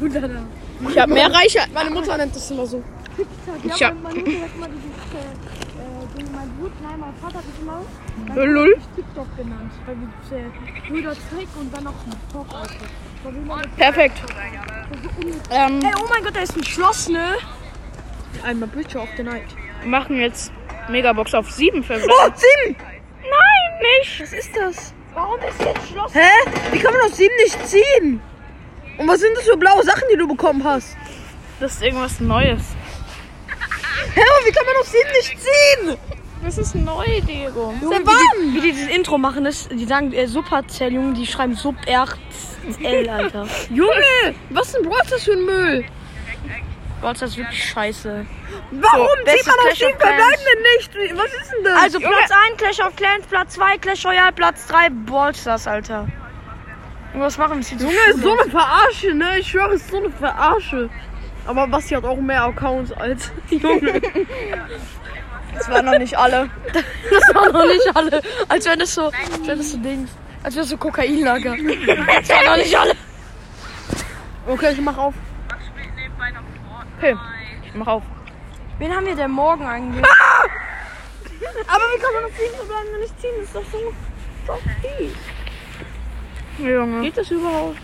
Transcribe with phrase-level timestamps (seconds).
[0.00, 0.46] Guter Name.
[0.90, 1.70] Ich habe mehr Reichweite.
[1.72, 2.82] Meine Mutter nennt das immer so.
[3.64, 7.14] Ich Ja, hab- meine Mutter sagt immer dieses, äh, äh, Ding, mein Bruder, nein, mein
[7.14, 7.80] Vater hat es immer
[8.42, 8.76] Äh, Lul.
[8.94, 9.72] TikTok genannt.
[9.86, 11.94] Weil wir äh, Brüder Trick und dann noch
[13.24, 14.18] immer mit- Perfekt.
[15.50, 17.34] Ähm, Ey, oh mein Gott, da ist ein Schloss, ne?
[18.44, 19.44] einmal Bridge of the Night.
[19.80, 20.52] Wir machen jetzt
[20.90, 22.12] Megabox auf 7 verbleiben.
[22.12, 22.76] Oh, sieben!
[23.22, 24.20] Nein, nicht.
[24.20, 24.94] Was ist das?
[25.14, 26.14] Warum ist hier ein Schloss?
[26.14, 26.50] Hä?
[26.72, 28.20] Wie kann man auf sieben nicht ziehen?
[28.98, 30.96] Und was sind das für blaue Sachen, die du bekommen hast?
[31.60, 32.62] Das ist irgendwas Neues.
[34.14, 35.96] Hä, und wie kann man auf sieben nicht ziehen?
[36.42, 37.74] Das ist neu, Diego.
[37.80, 41.26] Junge, wie, die, wie die dieses Intro machen, ist, die sagen äh, Supercell, Junge, die
[41.26, 43.48] schreiben Sub RL, Alter.
[43.70, 45.84] Junge, was ist denn Brawl Stars für ein Müll?
[47.00, 48.26] Gott, das ist wirklich scheiße.
[48.70, 49.96] Warum zieht bestes man auf Clans.
[49.98, 51.18] Verbleibenden nicht?
[51.18, 51.82] Was ist denn das?
[51.82, 56.06] Also Platz 1 Clash of Clans, Platz 2 Clash Royale, Platz 3 Ballstars, Alter.
[57.12, 57.78] Junge, was machen wir jetzt hier?
[57.78, 59.38] Junge, ist so eine Verarsche, ne?
[59.38, 60.90] Ich schwöre, ist so eine Verarsche.
[61.46, 64.00] Aber Basti hat auch mehr Accounts als Junge.
[65.54, 66.50] Das waren noch nicht alle.
[66.72, 68.20] Das waren noch nicht alle.
[68.48, 70.10] Als wenn das so, als wenn das so Dings.
[70.42, 71.56] Als wäre das so Kokainlager.
[71.56, 72.92] Das waren noch nicht alle.
[74.46, 75.14] Okay, ich mach auf.
[76.98, 77.16] Okay,
[77.64, 78.02] ich mach auf.
[78.78, 80.04] Wen haben wir denn morgen eigentlich?
[80.04, 83.30] Aber wie kann man auf sieben Verbleibenden nicht ziehen?
[83.38, 83.92] Das ist doch so,
[84.46, 85.12] so viel.
[86.58, 87.02] Junge.
[87.02, 87.76] Geht das überhaupt?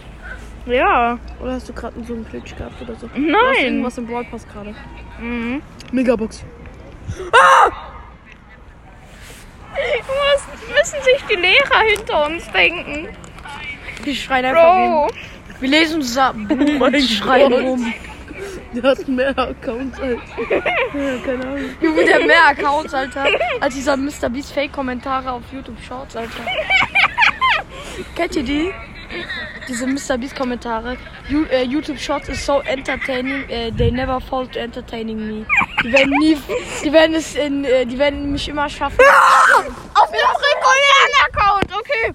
[0.67, 1.19] Ja.
[1.41, 3.07] Oder hast du gerade so einen Glitch gehabt oder so?
[3.09, 3.65] Du hast Nein.
[3.65, 4.75] irgendwas im Brawl Pass gerade.
[5.19, 5.61] Mhm.
[5.91, 6.45] Megabox.
[9.73, 13.09] Was müssen sich die Lehrer hinter uns denken?
[14.05, 15.11] Die schreien einfach Bro.
[15.61, 17.63] Wir lesen unser Buch mein und schreien Gott.
[17.63, 17.95] rum.
[18.75, 20.19] Der hat mehr Accounts als.
[20.51, 21.71] ja, keine Ahnung.
[21.81, 23.27] Junge, der mehr Accounts, Alter,
[23.61, 24.29] als dieser Mr.
[24.31, 26.31] Beast Fake-Kommentare auf YouTube Shorts, Alter.
[28.15, 28.73] Kennt ihr die?
[29.69, 30.19] Diese Mr.
[30.19, 30.97] Beast Kommentare.
[31.29, 35.47] You, äh, YouTube Shorts is so entertaining, äh, they never fall to entertaining me.
[35.85, 36.37] Die werden nie,
[36.83, 38.99] die werden es in, äh, die werden mich immer schaffen.
[39.95, 42.13] Auf dem regulären Account, okay.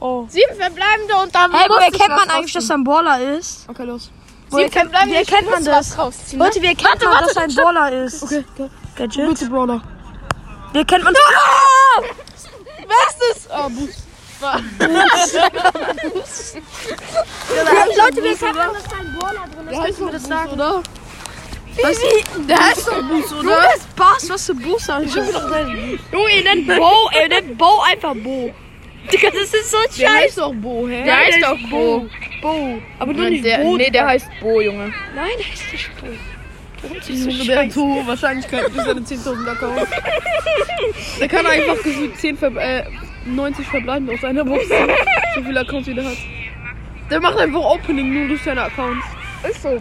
[0.00, 0.26] Oh.
[0.28, 3.68] Sieben verbleibende und dann Hey, woher kennt was man eigentlich, dass er ein Baller ist?
[3.68, 4.10] Okay, los.
[4.50, 5.90] Woher Sieben kennt, verbleibende, wie ich erkennt man das?
[5.90, 6.44] was rausziehen, ne?
[6.44, 7.54] Leute, wie erkennt Warte, man, warte, dass er ein.
[7.54, 8.22] Baller ist?
[8.22, 8.70] Okay, okay.
[8.96, 9.28] Gadget?
[9.28, 9.82] Bitte, Brawler.
[10.72, 11.14] Wie erkennt man
[12.88, 13.48] Bestes!
[13.50, 14.04] Oh, Boost.
[17.96, 19.78] Leute, wie erkennt man, dass da ein Baller drin ist?
[19.82, 20.50] Kannst du mir das sagen?
[20.52, 20.82] oder?
[21.76, 22.46] Wie?
[22.46, 23.68] Der heißt doch Boost, Du oder?
[23.74, 25.08] bist Bass, was für Boost, Alter.
[26.12, 28.54] Junge, ihr nennt Bo, ihr nennt Bo einfach Bo.
[29.12, 30.08] Digga, das ist so Der scheiße.
[30.24, 31.04] heißt doch Bo, hä?
[31.04, 32.06] Der heißt doch Bo.
[32.40, 32.78] Bo.
[32.98, 33.76] Aber nur nicht der, Bo.
[33.76, 34.94] nee, der heißt Bo, Junge.
[35.14, 36.06] Nein, der heißt nicht Bo.
[36.82, 39.90] Du Junge, so der so hohe Wahrscheinlichkeit für seine 10.000 Accounts.
[41.18, 42.84] Der kann einfach gefühlt 10 Ver äh,
[43.26, 44.68] 90 verbleiben aus einer Box.
[44.68, 46.16] So viele Accounts wie der hat.
[47.10, 49.06] Der macht einfach Opening nur durch seine Accounts.
[49.48, 49.80] Ist so.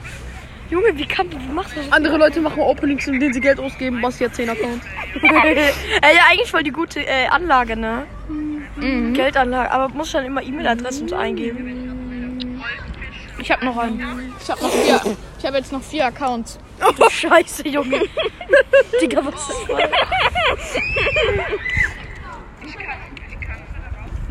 [0.69, 1.91] Junge, wie kann wie machst du das?
[1.91, 4.01] Andere Leute machen Openings, in denen sie Geld ausgeben.
[4.01, 4.85] Basti hat 10 Accounts.
[5.21, 8.05] Ey, ja, eigentlich voll die gute äh, Anlage, ne?
[8.77, 9.13] Mhm.
[9.13, 9.71] Geldanlage.
[9.71, 12.59] Aber muss dann immer E-Mail-Adressen so eingeben.
[13.39, 14.33] Ich hab noch einen.
[14.41, 15.01] Ich hab noch vier.
[15.37, 16.57] Ich habe jetzt noch vier Accounts.
[16.79, 18.01] Du Scheiße, Junge.
[19.01, 20.81] Digga, was ist das?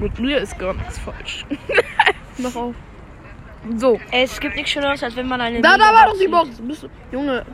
[0.03, 1.47] Mit mir ist gar nichts falsch.
[2.39, 2.75] Mach auf.
[3.77, 4.01] So.
[4.11, 5.61] Es gibt nichts Schöneres, als wenn man eine.
[5.61, 6.49] Da, da war doch die Box.
[6.61, 7.47] Bist du, Junge.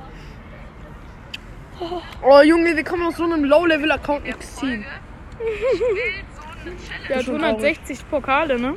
[2.22, 4.84] Oh, Junge, wie kann man aus so einem Low-Level-Account nichts ziehen?
[7.08, 8.74] Der hat schon 160 Pokale, ne?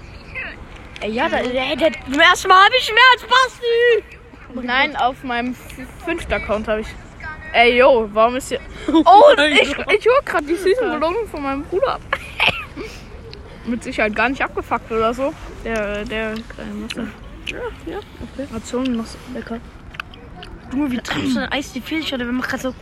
[0.99, 4.67] Ey, ja, da, ey, der, zum ersten Mal habe ich mehr als Basti.
[4.67, 5.55] Nein, auf meinem
[6.05, 6.87] fünften Account habe ich.
[7.53, 8.59] Ey, yo, warum ist hier.
[8.87, 12.01] Oh, mein ich, ich hole gerade die süßen Belohnungen von meinem Bruder ab.
[13.65, 15.33] Mit Sicherheit gar nicht abgefuckt oder so.
[15.63, 17.07] Der, der kleine Mutter.
[17.47, 18.47] Ja, ja, okay.
[18.63, 19.59] So noch lecker.
[20.71, 22.75] Junge, wie trinkst du ein Eis die Filch oder wenn man gerade so.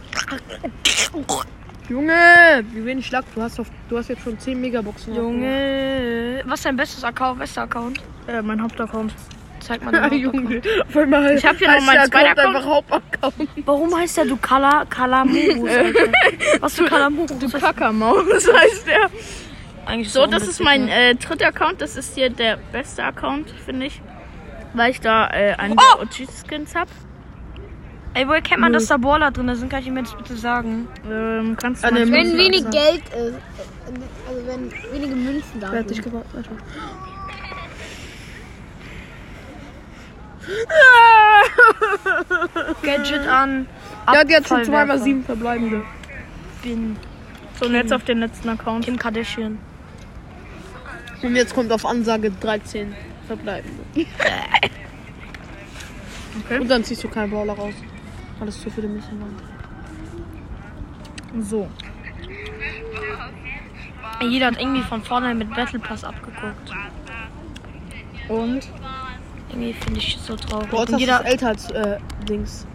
[1.90, 3.26] Junge, wie wenig Schlag.
[3.34, 5.16] Du hast, auf, du hast jetzt schon 10 Megaboxen.
[5.16, 6.44] Junge.
[6.46, 8.00] Was ist dein bestes Account, bester Account?
[8.28, 9.14] Äh, mein Hauptaccount.
[9.60, 10.20] Zeig mal den.
[10.20, 10.62] Junge.
[10.88, 13.50] Auf einmal Ich hab hier noch meinen zweiten Account einfach Hauptaccount.
[13.66, 15.72] Warum heißt der du Kala Kalamurus?
[16.60, 17.40] Was für Kalamurus?
[17.40, 19.10] Du Kackermaus heißt der.
[19.90, 21.82] Eigentlich So, das ist mein äh, äh, dritter Account.
[21.82, 24.02] Das ist hier der beste Account, finde ich.
[24.74, 25.98] Weil ich da äh, einen Oh!
[25.98, 26.88] der OG-Skins hab.
[28.14, 29.70] Ey, woher kennt man, dass da Baller drin sind?
[29.70, 30.88] Kann ich mir das bitte sagen?
[31.10, 32.12] Ähm, kannst du An mal.
[32.12, 32.72] Wenn wenig langsam.
[32.72, 33.40] Geld ist,
[34.28, 36.04] also wenn wenige Münzen da sind.
[36.04, 36.30] gewartet?
[36.36, 36.52] Alter.
[42.84, 43.68] Gadget an.
[44.12, 45.84] Der hat jetzt schon zweimal sieben verbleibende.
[46.64, 46.96] Bin
[47.60, 48.86] So, und jetzt auf den letzten Account.
[48.86, 49.58] Kim Kardashian.
[51.22, 52.96] Und jetzt kommt auf Ansage 13
[53.28, 53.84] verbleibende.
[56.46, 56.60] Okay.
[56.60, 57.74] Und dann ziehst du keinen Brawler raus.
[58.40, 59.36] Weil es zu viele waren.
[61.42, 61.70] So.
[64.22, 66.72] Jeder hat irgendwie von vorne mit Battle Pass abgeguckt.
[68.28, 68.68] Und
[69.50, 70.70] Irgendwie finde ich so traurig.
[70.70, 72.66] Brawl Und jeder, ist älter als äh, Dings.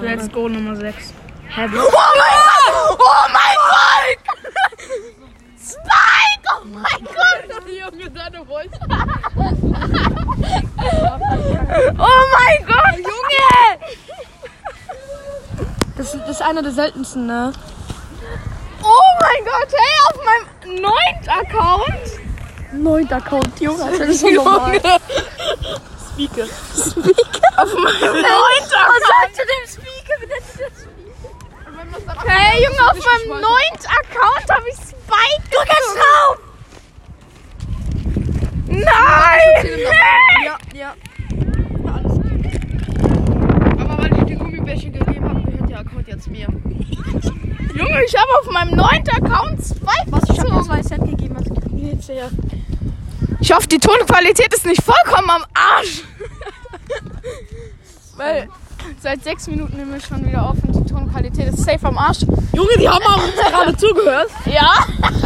[0.00, 1.12] let's go Nummer 6.
[1.48, 1.82] Hä, Bro?
[7.66, 8.70] Junge, deine Voice.
[11.98, 13.78] Oh mein Gott, Junge!
[15.96, 17.52] Das, das ist einer der seltensten, ne?
[18.82, 20.46] Oh mein Gott, hey, auf meinem
[20.80, 22.20] neunten Account.
[22.72, 23.90] Neunter Account, Junge.
[23.98, 24.80] Das ist so normal.
[26.12, 26.44] Speaker.
[27.56, 30.16] Auf meinem neunten Was sagst du dem Speaker?
[32.26, 35.50] Hey, Junge, auf meinem neunten Account habe ich Spike.
[35.50, 36.38] Kannst rauf.
[38.66, 39.78] Nein!
[40.44, 40.94] Ja, ja.
[43.78, 46.46] Aber weil ich dir Gummibärchen gegeben habe, gehört der Account jetzt mir.
[47.74, 50.22] Junge, ich habe auf meinem neunten Account Spike Was?
[50.24, 50.64] Ich hab dir gezogen.
[50.64, 51.36] zwei Cent gegeben.
[51.72, 52.30] Die jetzt her?
[53.40, 56.04] Ich hoffe, die Tonqualität ist nicht vollkommen am Arsch.
[58.16, 58.48] Weil
[59.00, 62.20] seit sechs Minuten nehmen wir schon wieder auf und die Tonqualität ist safe am Arsch.
[62.52, 64.30] Junge, die haben uns gerade zugehört.
[64.46, 64.72] Ja?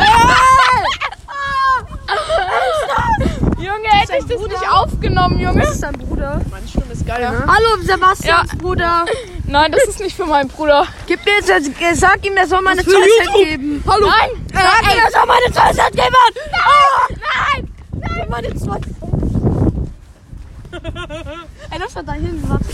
[3.59, 5.61] Junge, hätte ich das nicht aufgenommen, Junge?
[5.61, 6.41] Das ist dein Bruder.
[6.51, 7.45] Meine Stimme ist geil, ne?
[7.47, 9.05] Hallo, Sebastians Bruder.
[9.49, 10.87] Nein, das ist nicht für meinen Bruder.
[11.07, 13.45] Gib mir jetzt, äh, sag ihm, er soll meine für 2 Cent YouTube.
[13.49, 13.85] geben.
[13.87, 14.07] Hallo.
[14.07, 14.31] Nein!
[14.53, 16.17] Sag ihm, er soll meine 2 Cent geben.
[16.53, 17.21] Nein!
[17.23, 17.69] Nein!
[18.17, 18.27] Nein!
[18.29, 18.77] Meine 2
[21.71, 22.43] Ey, lass mal da hin.
[22.47, 22.65] Warte.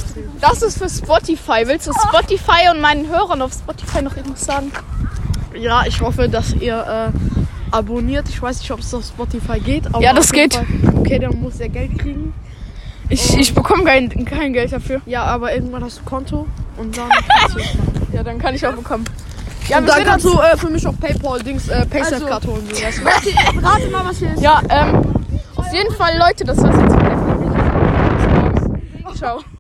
[0.41, 1.63] Das ist für Spotify.
[1.67, 4.73] Willst du Spotify und meinen Hörern auf Spotify noch irgendwas sagen?
[5.55, 8.29] Ja, ich hoffe, dass ihr äh, abonniert.
[8.29, 9.87] Ich weiß nicht, ob es auf Spotify geht.
[9.89, 10.55] Aber Ja, das geht.
[10.55, 10.67] Fall-
[10.97, 12.33] Okay, dann muss er Geld kriegen.
[13.09, 15.01] Ich, ich bekomme kein, kein Geld dafür.
[15.07, 16.47] Ja, aber irgendwann hast du Konto
[16.77, 17.61] und dann kannst du.
[18.13, 19.07] Ja, dann kann ich auch bekommen.
[19.69, 22.69] Ja, und dann kannst du äh, für mich auf Paypal-Dings äh, Paysafe-Card holen.
[22.71, 23.03] So, weißt du?
[23.67, 24.43] Rate mal, was hier ist.
[24.43, 25.01] Ja, ähm,
[25.57, 27.47] auf jeden Fall, Leute, das war's jetzt mit der Folge.
[29.17, 29.43] Ciao.